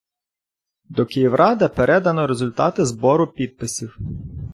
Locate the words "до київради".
0.89-1.67